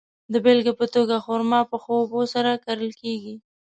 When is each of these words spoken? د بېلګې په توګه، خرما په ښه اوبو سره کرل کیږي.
د 0.33 0.35
بېلګې 0.43 0.73
په 0.79 0.85
توګه، 0.95 1.15
خرما 1.25 1.59
په 1.69 1.75
ښه 1.83 1.91
اوبو 1.99 2.21
سره 2.33 2.61
کرل 2.65 2.91
کیږي. 3.01 3.35